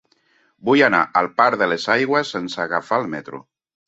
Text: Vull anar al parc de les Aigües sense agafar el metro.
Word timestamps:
Vull 0.69 0.79
anar 0.85 1.01
al 1.19 1.29
parc 1.41 1.59
de 1.63 1.67
les 1.73 1.85
Aigües 1.97 2.31
sense 2.37 2.63
agafar 2.65 2.99
el 3.03 3.07
metro. 3.13 3.43